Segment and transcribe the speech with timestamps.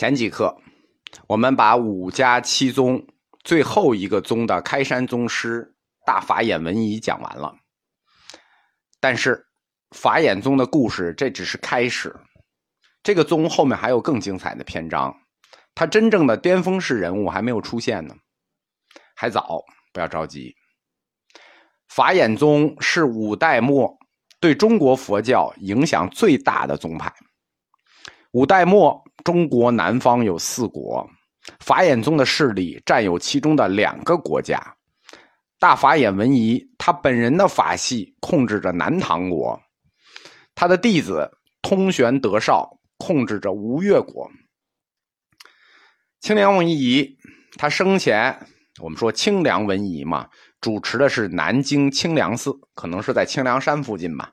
[0.00, 0.56] 前几课，
[1.26, 3.06] 我们把五家七宗
[3.44, 5.74] 最后一个宗的开山宗师
[6.06, 7.54] 大法眼文仪讲完了。
[8.98, 9.44] 但是
[9.90, 12.18] 法眼宗的故事这只是开始，
[13.02, 15.14] 这个宗后面还有更精彩的篇章，
[15.74, 18.14] 他真正的巅峰式人物还没有出现呢，
[19.14, 19.62] 还早，
[19.92, 20.54] 不要着急。
[21.88, 23.94] 法眼宗是五代末
[24.40, 27.12] 对中国佛教影响最大的宗派。
[28.32, 31.04] 五代末，中国南方有四国，
[31.58, 34.60] 法眼宗的势力占有其中的两个国家。
[35.58, 39.60] 大法眼文仪他本人的法系控制着南唐国，
[40.54, 41.28] 他的弟子
[41.60, 44.30] 通玄德绍控制着吴越国。
[46.20, 47.18] 清凉文仪
[47.58, 48.46] 他生前
[48.80, 50.28] 我们说清凉文仪嘛，
[50.60, 54.30] 主持的是南京清凉寺，可能是在清凉山附近吧。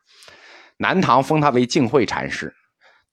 [0.78, 2.54] 南唐封他为净慧禅师。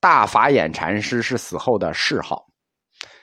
[0.05, 2.45] 大法眼禅师是死后的谥号。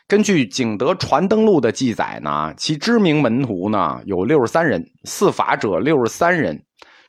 [0.08, 6.60] 根据《景德传灯录》的记载呢，其知名门徒呢有六十三人，四法者六十三人，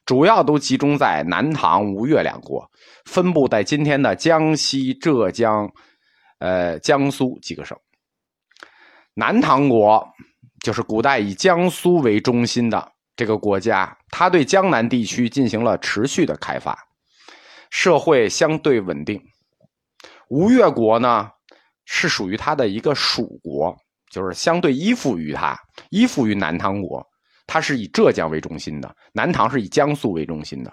[0.05, 2.71] 主要都集中在南唐、吴越两国，
[3.07, 5.67] 分布在今天的江西、浙江、
[6.41, 7.75] 呃江苏几个省。
[9.15, 10.07] 南唐国
[10.63, 16.79] 就是古代以江苏为中心的这个国家，它对江南地区进行了持续的开发，
[17.71, 19.19] 社会相对稳定。
[20.33, 21.29] 吴越国呢，
[21.85, 23.77] 是属于他的一个属国，
[24.11, 25.55] 就是相对依附于他，
[25.91, 27.07] 依附于南唐国。
[27.47, 30.73] 它是以浙江为中心的，南唐是以江苏为中心的。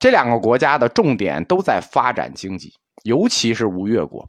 [0.00, 2.72] 这两个国家的重点都在发展经济，
[3.04, 4.28] 尤其是吴越国。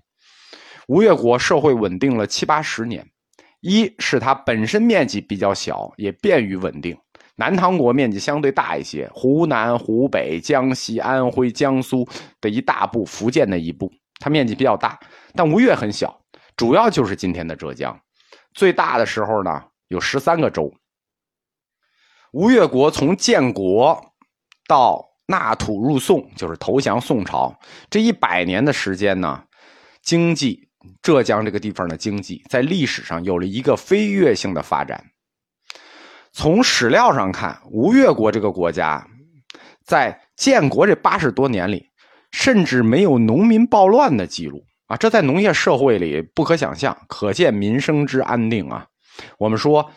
[0.88, 3.04] 吴越国社会稳定了七八十年，
[3.62, 6.96] 一是它本身面积比较小，也便于稳定。
[7.36, 12.08] 南唐国面积相对大一些，湖南、湖北、江西、安徽、江苏
[12.40, 13.92] 的一大部，福建的一部。
[14.20, 15.00] 它面积比较大，
[15.36, 16.20] 但吴越很小，
[16.56, 17.98] 主要就是今天的浙江。
[18.54, 20.74] 最大的时候呢，有十三个州。
[22.32, 24.00] 吴越国从建国
[24.68, 27.58] 到纳土入宋，就是投降宋朝，
[27.90, 29.44] 这一百年的时间呢，
[30.02, 30.68] 经济
[31.02, 35.04] 浙江这个地方的经济在历史上有了一个飞跃性的发展。
[36.32, 39.08] 从史料上看，吴越国这个国家
[39.84, 41.87] 在建国这八十多年里。
[42.38, 44.96] 甚至没有农民暴乱的记录啊！
[44.96, 48.86] 这在农业社会里不可想象，可见民生之安定啊！
[49.40, 49.92] 我们说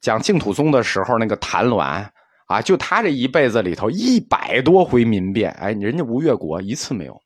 [0.00, 2.04] 讲净土宗的时候，那个谭鸾
[2.48, 7.22] 啊，就他这一辈子里头一百多回民变，哎，人家吴越国一次没有。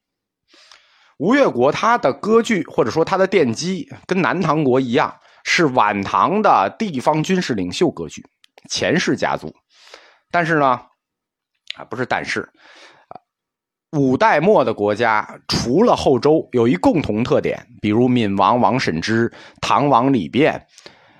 [1.16, 8.22] 吴越国他的割据或者说他的奠基，跟南唐国一样，是晚唐的地方军事领袖割据，
[8.68, 9.50] 钱氏家族。
[10.30, 10.78] 但是呢，
[11.76, 12.46] 啊，不是但是。
[13.96, 20.60] 五代末的国家，除了后周，有一共同特点，比如闵王王审知、唐王李昪、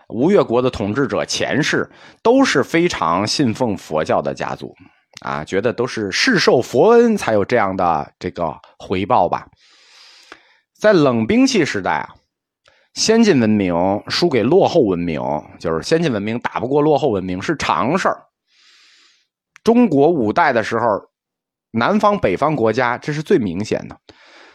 [0.09, 1.91] 吴越国的统治者钱氏，
[2.23, 4.75] 都是非常信奉佛教的家族，
[5.23, 9.47] 啊，觉得都是世受佛恩才有这样的这个回报吧。
[10.79, 12.15] 在冷兵器时代啊，
[12.93, 13.75] 先进文明
[14.09, 15.21] 输给落后文明，
[15.59, 18.23] 就是先进文明打不过落后文明是常事儿。
[19.65, 20.85] 中国五代的时候。
[21.77, 23.97] 南方、北方国家，这是最明显的。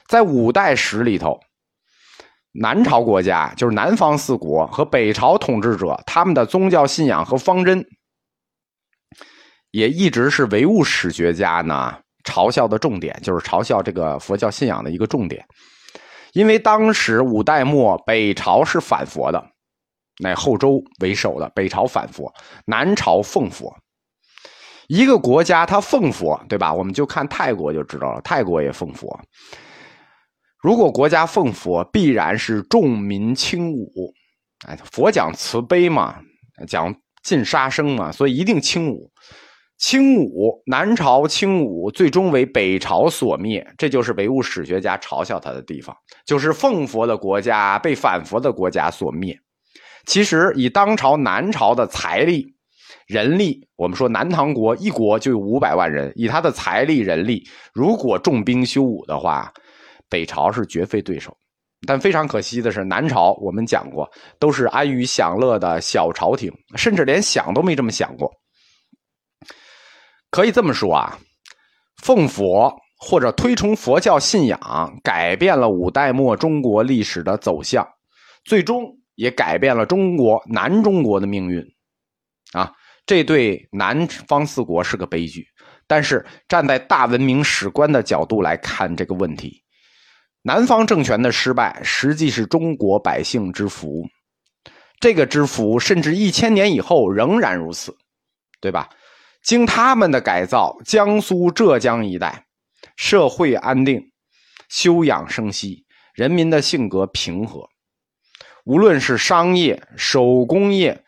[0.07, 1.39] 在五代史里头，
[2.51, 7.85] 南朝国家就是南方四国和北朝统治者，他们的宗教信仰和方针，
[9.69, 15.45] 也一直是唯物史学家呢嘲笑的重点，就是嘲笑这个佛教信仰的一个重点。
[16.33, 19.43] 因为当时五代末，北朝是反佛的，
[20.19, 22.33] 乃后周为首的北朝反佛，
[22.65, 23.73] 南朝奉佛。
[24.93, 26.73] 一个国家它奉佛，对吧？
[26.73, 29.17] 我们就看泰国就知道了，泰国也奉佛。
[30.61, 34.13] 如果国家奉佛，必然是重民轻武。
[34.67, 36.19] 哎，佛讲慈悲嘛，
[36.67, 36.93] 讲
[37.23, 39.09] 尽杀生嘛，所以一定轻武。
[39.77, 43.65] 轻武，南朝轻武，最终为北朝所灭。
[43.77, 49.39] 这就是唯物史学家嘲笑他的地方，就是奉佛的国家被反佛的国家所灭。
[50.05, 52.50] 其实以当朝南朝的财力。
[53.11, 59.51] 人力，我们说南唐国一国就有五百万人，以他的财力、人力，如果重兵修武的话，
[60.07, 61.35] 北朝是绝非对手。
[61.85, 64.09] 但非常可惜的是，南朝我们讲过，
[64.39, 68.31] 都是安于享乐的小朝廷，甚至连想都没这么想过。
[70.29, 71.19] 可以这么说啊，
[72.01, 74.57] 奉佛或者推崇佛教信仰，
[75.03, 77.85] 改变了五代末中国历史的走向，
[78.45, 78.85] 最终
[79.15, 81.61] 也改变了中国南中国的命运，
[82.53, 82.71] 啊。
[83.05, 85.47] 这对南方四国是个悲剧，
[85.87, 89.63] 但是站在大文明史观的角度来看这个问题，
[90.41, 94.07] 南方政权的失败，实际是中国百姓之福。
[94.99, 97.97] 这个之福，甚至一千年以后仍然如此，
[98.61, 98.89] 对吧？
[99.43, 102.45] 经他们的改造，江苏、浙江一带
[102.95, 104.11] 社会安定，
[104.69, 105.83] 休养生息，
[106.13, 107.67] 人民的性格平和。
[108.63, 111.03] 无论是商业、手工业，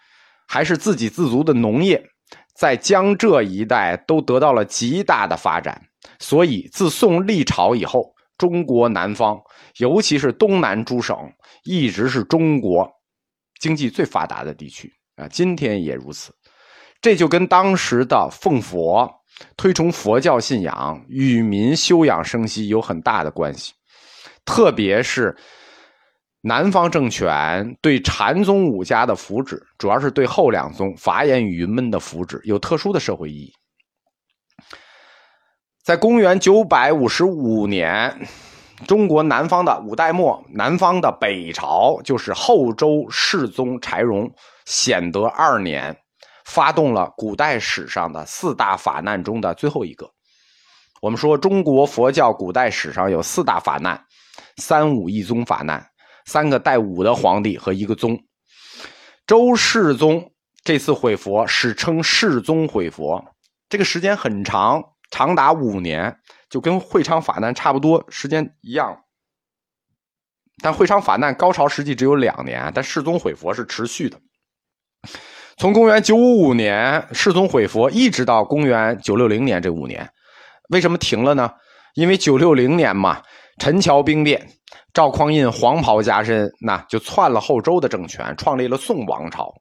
[0.54, 2.00] 还是自给自足的农业，
[2.54, 5.82] 在江浙一带都得到了极大的发展。
[6.20, 9.42] 所以，自宋历朝以后，中国南方，
[9.78, 11.18] 尤其是东南诸省，
[11.64, 12.88] 一直是中国
[13.60, 15.28] 经济最发达的地区啊。
[15.28, 16.32] 今天也如此，
[17.02, 19.12] 这就跟当时的奉佛、
[19.58, 23.74] 推崇佛教信仰、与民休养生息有很大的关系。
[24.46, 25.36] 特别是
[26.46, 33.54] 南方政权对禅宗五家的福祉，主要是对后两宗法眼与云门的福祉有特殊的社会意义。
[35.86, 38.28] 在公元九百五十五年，
[38.86, 44.30] 中国南方的五代末，南方的北朝就是后周世宗柴荣
[44.66, 45.98] 显德二年，
[46.44, 50.10] 发动了古代史上的四大法难中的最后一个。
[51.02, 54.02] 我们说，中国佛教古代史上有四大法难：
[54.58, 55.86] 三武一宗法难，
[56.26, 58.18] 三个带武的皇帝和一个宗。
[59.26, 60.32] 周世宗
[60.64, 63.24] 这次毁佛，史称世宗毁佛，
[63.70, 64.84] 这个时间很长。
[65.12, 66.18] 长达五年，
[66.50, 68.98] 就跟会昌法难差不多时间一样。
[70.64, 74.20] 但会昌法难高潮实际只有两年，但世宗毁佛是持续的。
[75.58, 80.10] 从公元九五五年世宗毁佛，一直到公元九六零年这五年，
[80.70, 81.52] 为什么停了呢？
[81.94, 83.22] 因为九六零年嘛，
[83.58, 84.48] 陈桥兵变，
[84.94, 89.54] 赵匡胤黄袍加身，那就篡了后周的政权，创立了宋王朝。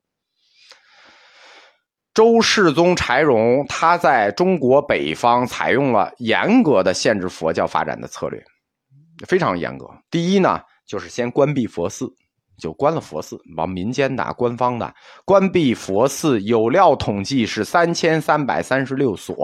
[2.14, 8.42] 周世宗柴荣，他在中国北方采用了严格的限制佛教发展的策略，
[9.26, 9.86] 非常严格。
[10.10, 12.06] 第一呢，就是先关闭佛寺，
[12.58, 14.92] 就关了佛寺，往民间的、官方的
[15.24, 16.38] 关闭佛寺。
[16.42, 19.34] 有料统计是三千三百三十六所。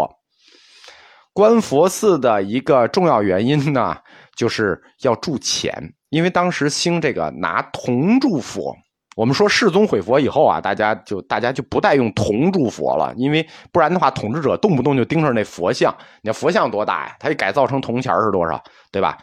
[1.32, 3.96] 关佛寺的一个重要原因呢，
[4.38, 5.74] 就是要铸钱，
[6.10, 8.72] 因为当时兴这个拿铜铸佛。
[9.16, 15.92] 我们说世宗毁佛以后啊，大家就大家就不再用铜铸佛了，因为不然的话，统治者动不动就盯上那佛像。
[16.22, 17.16] 你看佛像多大呀？
[17.18, 18.62] 他一改造成铜钱是多少？
[18.92, 19.18] 对吧？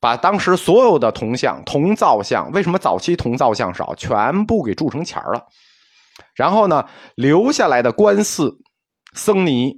[0.00, 3.94] 把当时所有的铜像、铜造像，为什么早期铜造像少？
[3.96, 5.46] 全部给铸成钱了。
[6.34, 8.56] 然后呢，留下来的官寺
[9.12, 9.76] 僧尼、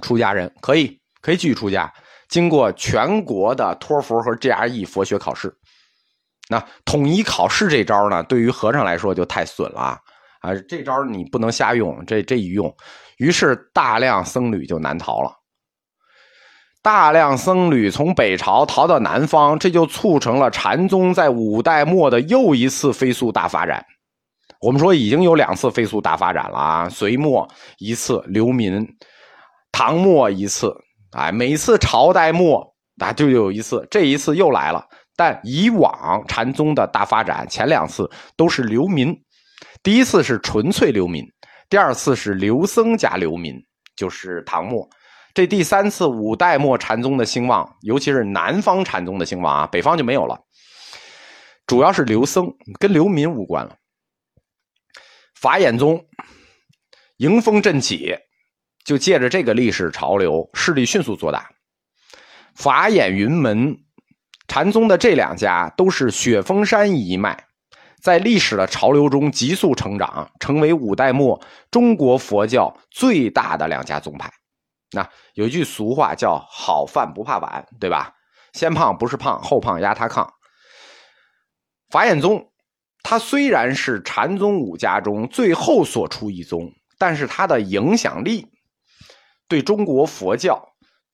[0.00, 1.92] 出家人可以可以继续出家，
[2.28, 5.54] 经过全国的托福和 GRE 佛学考试。
[6.50, 9.98] 那统一考试这招呢，对于和尚来说就太损了啊！
[10.40, 12.74] 啊，这招你不能瞎用，这这一用，
[13.18, 15.32] 于是大量僧侣就难逃了。
[16.80, 23.84] 大量僧侣从北朝逃到南方，这就促成了禅宗在五代末的又一次飞速大发展。
[24.60, 27.46] 我们说已经有两次飞速大发展了啊，隋末
[27.78, 28.86] 一次流民，
[29.70, 30.74] 唐末一次，
[31.18, 34.86] 哎，每次朝代末啊就有一次，这一次又来了。
[35.16, 39.12] 但以往禅宗的大发展，前两次都是流民，
[39.82, 41.24] 第一次是纯粹流民，
[41.68, 43.54] 第二次是流僧加流民，
[43.96, 44.88] 就是唐末。
[45.34, 50.40] 这第三次五代末禅宗的兴旺，尤其是南方禅宗的兴旺啊，北方就没有了，
[51.66, 52.48] 主要是流僧，
[52.78, 53.74] 跟流民无关了。
[55.34, 56.06] 法眼宗
[57.18, 58.16] 迎风振起，
[58.88, 61.50] 就借着这个历史潮流，势力迅速做大。
[62.54, 63.76] 法眼云门。
[64.46, 67.44] 禅宗的这两家都是雪峰山一脉，
[68.00, 71.38] 在历史的潮流中急速成长，成为五代末
[71.70, 74.32] 中国佛教最大的两家宗派。
[74.92, 78.10] 那有一句俗话叫“好饭不怕晚”，对吧？
[78.54, 80.26] 先胖不是胖，后胖压他炕。
[81.90, 82.50] 法眼宗，
[83.02, 88.46] 它虽然是禅宗五家中最后所出一宗，但是它的影响力
[89.48, 90.62] 对中国佛教、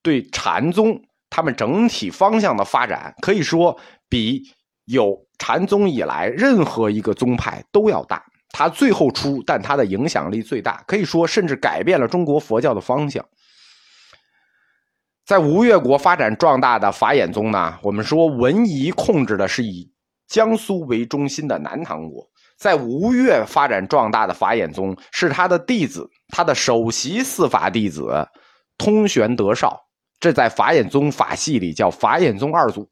[0.02, 1.00] 对禅宗。
[1.30, 3.76] 他们整体方向的发展，可以说
[4.08, 4.40] 比
[4.84, 8.24] 有禅宗以来任何一个宗派都要大。
[8.50, 13.24] 他最后出，但他的影响力最大，可以说甚至改变了中国佛教的方向。
[15.26, 19.90] 在吴越国发展壮大的法眼宗呢，我们说文夷控制的是以
[20.28, 22.24] 江苏为中心的南唐国，
[22.56, 28.28] 在吴越发展壮大的法眼宗是他的弟子，他的首席四法弟子
[28.76, 29.80] 通玄德绍。
[30.18, 32.90] 这在法眼宗法系里叫法眼宗二祖，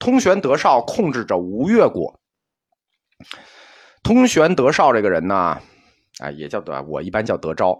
[0.00, 2.18] 通玄德绍控制着吴越国。
[4.02, 5.60] 通玄德绍这个人呢，
[6.18, 7.78] 啊，也叫德，我一般叫德昭。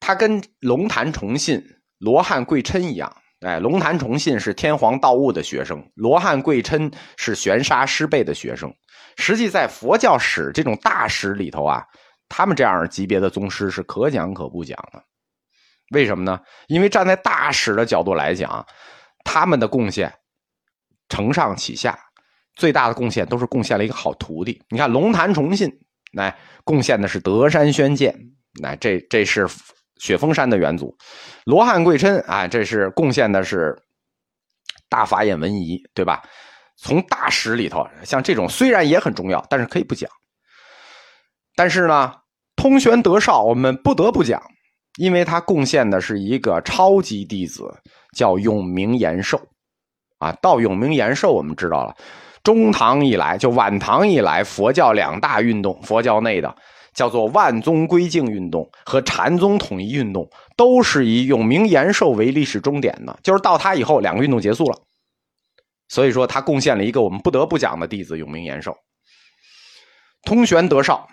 [0.00, 1.62] 他跟龙潭崇信、
[1.98, 8.72] 罗汉贵琛一样，哎，龙潭崇信是天皇道悟的学生，罗汉贵琛是玄沙师辈的学生。
[9.16, 11.84] 实际在佛教史这种大史里头啊，
[12.34, 15.04] 他们这样级别的宗师是可讲可不讲的。
[15.90, 16.40] 为什么呢？
[16.68, 18.66] 因为站在大史的角度来讲，
[19.22, 20.10] 他们的贡献
[21.10, 21.98] 承上启下，
[22.54, 24.62] 最大的贡献都是贡献了一个好徒弟。
[24.70, 25.70] 你看龙潭崇信，
[26.14, 26.34] 来
[26.64, 28.18] 贡献的是德山宣鉴，
[28.62, 29.46] 那这这是。
[29.98, 30.96] 雪峰山的元祖，
[31.44, 33.80] 罗汉贵琛啊，这是贡献的是
[34.88, 36.20] 大法眼文仪，对吧？
[36.76, 40.10] 从大史里头，像这种虽然也很重要，但是可以不讲。
[41.54, 42.12] 但是呢，
[42.62, 44.40] 通玄德绍我们不得不讲，
[44.96, 47.68] 因为他贡献的是一个超级弟子，
[48.16, 49.36] 叫永明延寿
[50.20, 50.30] 啊。
[50.40, 51.96] 到永明延寿，我们知道了，
[52.44, 56.54] 中唐以来就晚唐以来，佛教两大运动，佛教内的。
[56.94, 63.18] 叫做万宗归净运动和禅宗统一运动，都是以永明延寿为历史终点的。
[63.24, 64.78] 就是到他以后，两个运动结束了。
[65.88, 68.76] 所以说，他贡献了一个我们不得不讲的弟子——永明延寿。
[70.24, 71.08] 通玄德绍，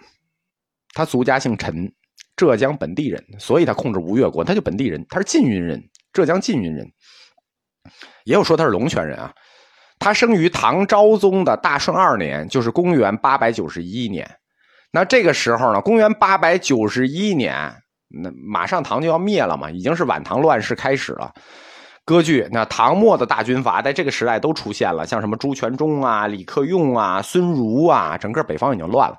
[0.93, 1.91] 他族家姓陈，
[2.36, 5.81] 浙江本地人，所以他控制吴越国，他就本地人，他是缙云人，
[6.13, 6.86] 浙江缙云人。
[8.25, 9.34] 也有说他是龙泉人啊。
[10.00, 14.29] 他生于唐昭宗的大顺二年，就是公元八百九十一年。
[14.91, 17.53] 那这个时候呢，公元八百九十一年，
[18.08, 21.34] 那马上唐就要灭了嘛，已经是晚唐乱世开始了。
[22.05, 29.17] 割据，那唐末的大军阀在这个时代都出现了，像什么朱全忠啊、李克用啊、孙儒啊，整个北方已经乱了。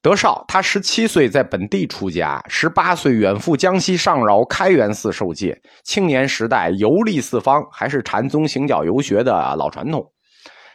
[0.00, 10.12] 德绍他十七岁在本地出家，十八岁远赴江西上饶开元寺受戒，青年时代游历四方，还是禅宗行脚游学的老传统。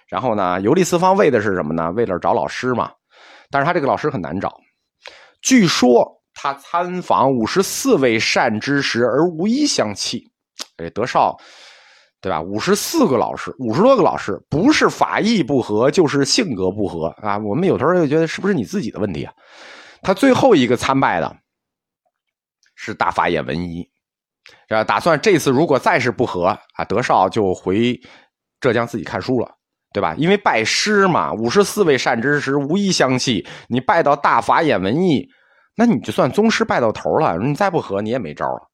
[0.10, 1.90] 然后呢，游历四方为的是什么呢？
[1.92, 2.92] 为了找老师嘛。
[3.50, 4.60] 但是他这个老师很难找，
[5.42, 10.32] 据说他参访五十四位善知识而无一相弃。
[10.78, 11.38] 哎，德绍，
[12.24, 12.42] 对吧？
[12.42, 17.38] 五十四个老师，五十多个老师，不是法义不合，就是性格不合啊。
[17.38, 19.34] 我们有时候就觉得是不是你自己的问题啊？
[20.02, 21.36] 他最后一个参拜的
[22.76, 23.86] 是大法眼文仪，
[24.70, 24.84] 啊？
[24.86, 28.00] 打算这次如果再是不合啊，德绍就回
[28.62, 29.52] 浙江自己看书了。
[29.94, 30.16] 对吧？
[30.18, 33.46] 因为拜师嘛，五十四位善知识无一相弃。
[33.68, 35.28] 你拜到大法眼文艺，
[35.78, 37.38] 那你就算宗师拜到头了。
[37.38, 38.72] 你再不合，你也没招了。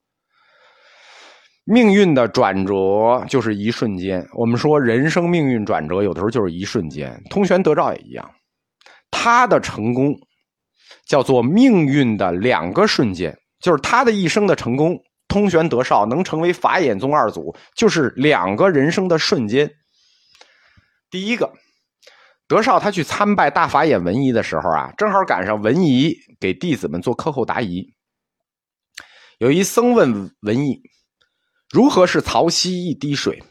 [1.71, 4.27] 命运的转折就是一瞬间。
[4.33, 7.21] 我们说人生命运转折，有的时候就是一瞬间。
[7.29, 8.27] 通玄德照也一样，
[9.11, 10.15] 他的成功
[11.05, 14.99] 叫做命运的两个瞬间，就是他的一生的成功。
[15.27, 19.69] 通玄德绍能成为法眼宗二祖，就是两个人生的瞬间。
[21.11, 21.53] 第一个，
[22.47, 27.93] 德绍他去参拜大法眼文仪的时候啊，正好赶上文仪给弟子们做课后答疑。
[29.37, 30.81] 有一僧问文仪
[31.69, 33.41] ：“如何是曹溪一滴水？”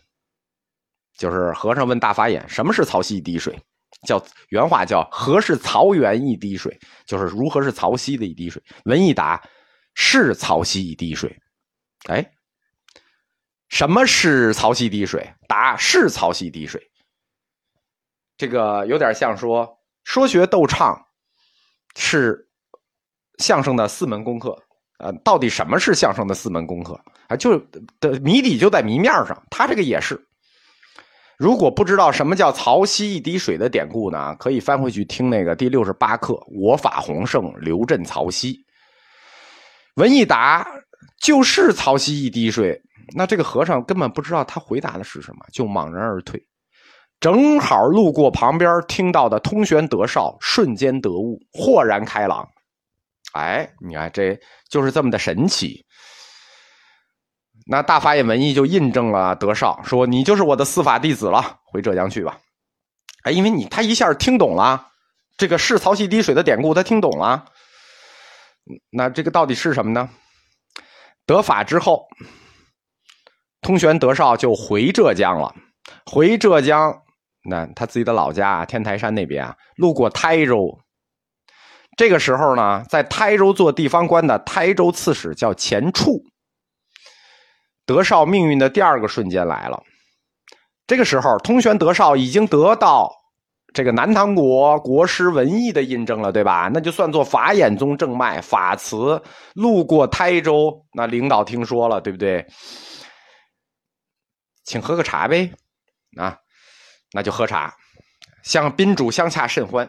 [1.16, 3.58] 就是和尚问大法眼：“什么是曹溪一滴水？”
[4.06, 8.62] 叫原话叫“何是曹源一滴水？”就是如何是曹溪的一滴水。
[8.84, 9.42] 文艺答
[9.94, 11.36] ：“是曹溪一滴水。”
[12.08, 12.24] 哎，
[13.68, 15.34] 什么是曹溪滴水？
[15.48, 16.80] 答：是曹溪滴水。
[18.36, 19.68] 这个有点像说
[20.04, 20.96] 说学逗唱
[21.96, 22.48] 是
[23.38, 24.56] 相声的四门功课
[24.98, 26.98] 啊，到底什么是相声的四门功课
[27.28, 27.36] 啊？
[27.36, 27.56] 就
[28.00, 30.20] 的谜底就在谜面上，他这个也是。
[31.36, 38.54] 如果不知道什么叫“曹溪一滴水”的典故呢，可以翻回去听那个第六十八课《我法洪盛，刘镇曹溪》。
[39.94, 40.68] 文一答
[41.20, 42.82] 就是曹溪一滴水，
[43.14, 46.44] 那这个和尚根本不知道他回答的是什么，就茫然而退。
[47.20, 52.48] 正好路过旁边，听到的通玄德绍瞬间得悟，豁然开朗。
[53.32, 54.36] 哎，你看，这
[54.68, 55.84] 就是这么的神奇。
[57.70, 62.38] 那大法眼文艺就印证了德绍说：“你就是我的司法弟子了，回浙江去吧。”
[63.24, 64.88] 哎，因为你他一下听懂了
[65.36, 67.44] 这个“是曹溪滴水”的典故，他听懂了。
[68.90, 70.08] 那这个到底是什么呢？
[71.26, 72.06] 得法之后，
[73.60, 75.54] 通玄德绍就回浙江了，
[76.06, 77.02] 回浙江。
[77.44, 80.78] 那他自己的老家天台山那边啊，路过台州。
[81.98, 86.22] 这个时候呢，在台州做地方官的台州刺史叫钱处。
[87.88, 89.82] 德绍命运的第二个瞬间来了。
[90.86, 93.10] 这个时候，通玄德绍已经得到
[93.72, 96.70] 这个南唐国国师文艺的印证了，对吧？
[96.74, 99.22] 那就算作法眼宗正脉法慈
[99.54, 102.46] 路过台州，那领导听说了，对不对？
[104.64, 105.50] 请喝个茶呗，
[106.18, 106.36] 啊。
[107.14, 107.74] 那就喝茶，
[108.42, 109.88] 向宾主相洽甚欢。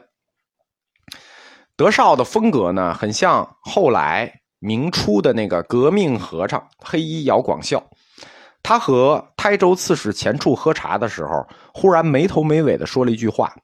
[1.76, 7.84] 德绍的风格呢，很像后来明初的那个革命和尚黑衣姚广孝。
[8.62, 13.56] 他和台州刺史钱处喝茶的时候，忽然没头没尾的说了一句话，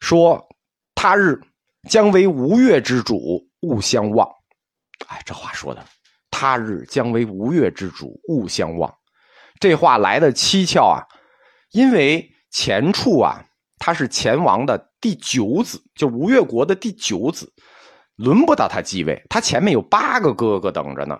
[0.00, 0.48] 说
[0.96, 1.38] ：“他日
[1.88, 4.26] 将为吴越之主，勿相忘。”
[5.08, 5.84] 哎，这话说的，
[6.30, 8.92] 他日将为吴越之主，勿相忘。
[9.60, 11.04] 这话来的蹊跷啊，
[11.72, 13.44] 因为钱处啊，
[13.78, 17.52] 他是钱王的第九子，就吴越国的第九子，
[18.16, 21.18] 轮不到他继位，他前面有八个哥哥等着呢，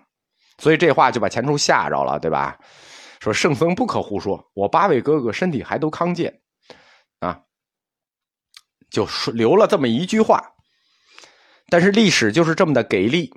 [0.59, 2.59] 所以这话就把钱处吓着了，对吧？
[3.21, 6.41] 说圣僧不可胡说，我八位哥哥身体还都康健，
[7.21, 7.41] 啊，
[8.91, 10.53] 就说留了这么一句话。
[11.71, 13.33] 但是历史就是这么的给力。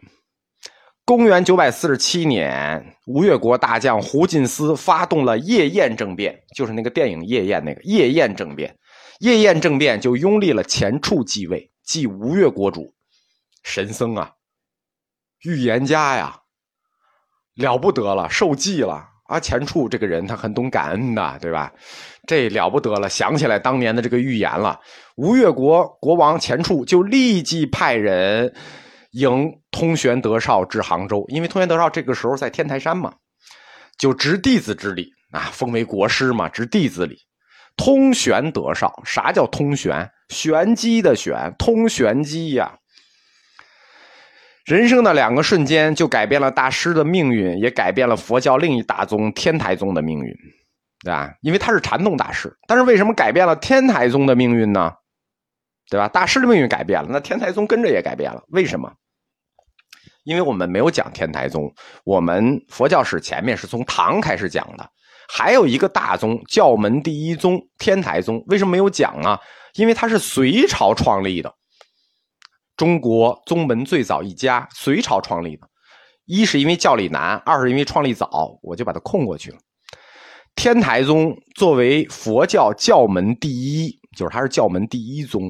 [1.05, 8.75] 公元九百四十七年，吴越国大将胡进思发动了夜宴政变，就是那个电影《夜宴》那个夜宴政变。
[9.19, 12.94] 夜宴政变就拥立了钱处继位，继吴越国主。
[13.65, 14.31] 神僧啊，
[15.43, 16.39] 预言家呀，
[17.55, 19.09] 了不得了，受祭了。
[19.25, 21.73] 啊，钱处这个人他很懂感恩的，对吧？
[22.27, 24.79] 这了不得了，想起来当年的这个预言了。
[25.15, 28.55] 吴越国国王钱处就立即派人
[29.13, 33.11] 迎通玄德绍至杭州，因为通玄德绍这个时候在天台山嘛，
[33.97, 37.17] 就执弟子之礼啊，封为国师嘛，执弟子礼。
[37.77, 40.07] 通玄德绍，啥叫通玄？
[40.29, 42.77] 玄机的玄，通玄机呀。
[44.65, 50.33] 人生的两个瞬间，就改变了大师的命运，也改变了佛教另一大宗天台宗的命运，
[51.03, 51.31] 对吧？
[51.41, 54.91] 因为他是禅宗大师，但是为什么改变了天台宗的命运呢？
[55.87, 56.07] 对吧？
[56.07, 58.91] 大师的命运改变了，那天台宗跟着也改变了，为什么？
[60.23, 61.71] 因为我们没有讲天台宗，
[62.03, 64.89] 我们佛教史前面是从唐开始讲的，
[65.29, 69.37] 还有一个大宗教门第一宗天台宗，为什么没有讲呢？
[69.75, 71.53] 因为它是隋朝创立的。
[72.77, 75.67] 中国宗门最早一家，隋朝创立的，
[76.25, 78.29] 一是因为教理难，二是因为创立早，
[78.61, 79.57] 我就把它空过去了。
[80.55, 85.41] 天台宗作为佛教教门第一，就是它是教门第一宗，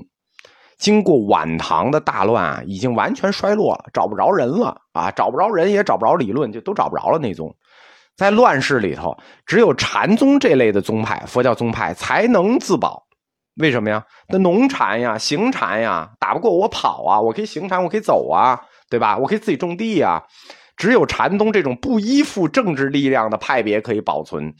[0.77, 7.20] 经过晚唐的大乱啊，已经完全衰落了，找不着人了啊，找不着人也找不着理论，就都找不着了。
[7.20, 7.55] 那宗
[8.16, 13.04] 在乱世里头，只有禅宗这类的宗派，佛教宗派才能自保。
[13.61, 14.05] 为什么呀？
[14.27, 17.22] 那农禅呀，行禅呀，打不过我跑啊！
[17.22, 19.18] 我可以行禅，我可以走啊，对吧？
[19.18, 20.22] 我可以自己种地呀。
[20.75, 24.53] 只有禅宗这种不依附政治力量的派别可以保存。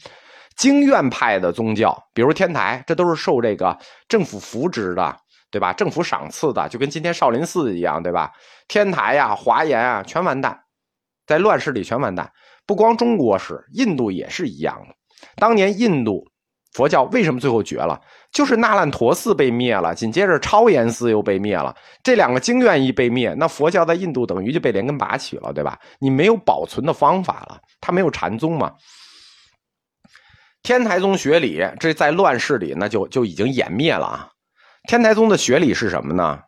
[0.56, 3.76] 经院派的宗教，比如天台，这都是受这个
[4.08, 5.14] 政府扶植的，
[5.50, 5.74] 对吧？
[5.74, 8.32] 政府赏赐的，就跟今天少林寺一样，对吧？
[8.66, 10.58] 天台呀，华严啊，全完蛋，
[11.26, 12.32] 在乱世里全完蛋。
[12.64, 14.94] 不光中国是，印度也是一样的。
[15.36, 16.24] 当年印度。
[16.76, 17.98] 佛教为什么最后绝了？
[18.30, 21.74] 就是那烂陀寺被灭了，紧接着超严寺又被灭了。
[22.02, 25.78] 这两个经院一被灭，那佛教在印度等于就被连根拔起了，对吧？
[26.00, 28.74] 你没有保存的方法了，它没有禅宗嘛。
[30.62, 34.28] 天台宗学理，这在乱世里那就就已经湮灭了啊。
[34.86, 36.40] 天台宗的学理是什么呢？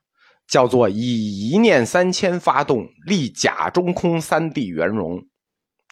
[0.47, 5.19] 叫做以一念三千发动，立假中空三谛圆融，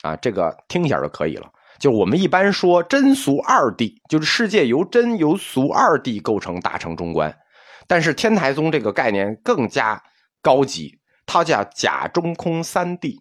[0.02, 1.48] 啊，这个听一下就可以了。
[1.78, 7.36] 就我们一般说真俗二谛，就是世界由真由俗二谛构成，大成中观。
[7.86, 10.02] 但是天台宗这个概念更加
[10.42, 13.16] 高级，它叫假中空三谛。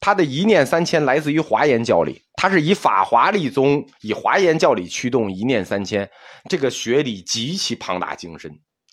[0.00, 6.08] 它的一念三千来自于华严教理，它是以法华立宗，以华严教理驱动一念三千。
[6.48, 8.50] 这个学理极其庞大精深，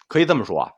[0.09, 0.71] 可以这么说啊，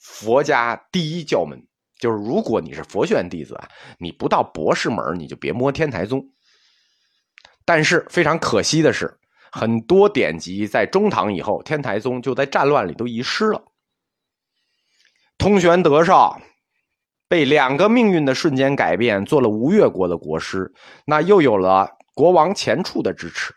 [0.00, 1.58] 佛家第一教门。
[2.00, 3.68] 就是如果你是佛学院弟子啊，
[3.98, 6.24] 你不到博士门，你就别摸天台宗。
[7.64, 9.18] 但是非常可惜的是，
[9.50, 13.62] 很多典籍在中唐以后，天台宗就在战乱里都遗失了。
[15.38, 16.40] 通玄德绍
[17.28, 20.72] 被两个命运的瞬间改变，做了吴越国的国师，
[21.06, 23.54] 那又有了国王钱处的支持，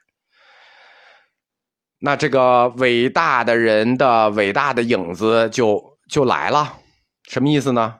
[1.99, 6.77] 那这个伟大的人的伟大的影子就就来了。
[7.23, 7.99] 什么意思呢？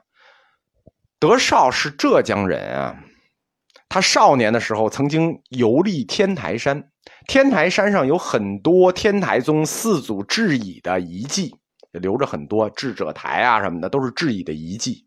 [1.18, 2.96] 德绍是浙江人啊。
[3.88, 6.90] 他少年的时候曾经游历天台山，
[7.26, 11.54] 天台山上有很多天台宗四祖智已的遗迹，
[11.92, 15.06] 留着很多智者台啊什么的，都是智已的遗迹。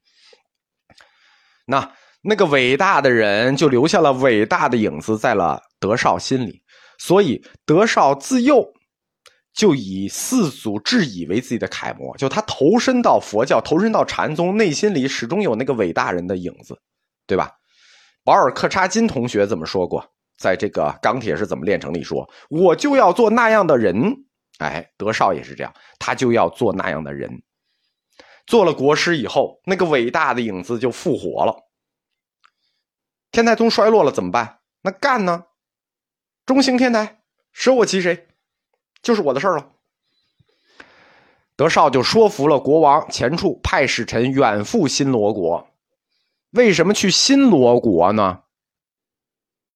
[1.65, 1.91] 那
[2.23, 6.61] 那个伟大的人就留下了伟大的影子在了德绍心里，
[6.97, 8.73] 所以德绍自幼
[9.53, 16.75] 就以四祖智已为自己的楷模，就他投身到佛教，投身到禅宗，内心里始终有那个伟大人的影子，
[17.27, 17.51] 对吧？
[18.23, 20.05] 保尔柯察金同学怎么说过？
[20.37, 24.25] 在这个《钢铁是怎么炼成》里说：“我就要做那样的人。”
[24.57, 27.43] 哎，德绍也是这样，他就要做那样的人。
[28.47, 31.55] 做了国师以后，那个伟大的影子就复活了。
[33.31, 34.59] 天台宗衰落了怎么办？
[34.81, 35.45] 那干呢？
[36.45, 37.21] 中兴天台，
[37.53, 38.27] 舍我其谁？
[39.01, 39.69] 就是我的事儿了。
[41.55, 45.70] 德绍就说服了国王钱处，派使臣远赴新罗国。
[46.51, 48.39] 为什么去新罗国呢？